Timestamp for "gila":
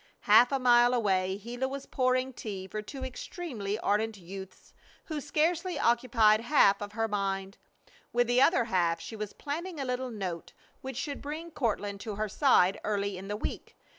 1.37-1.67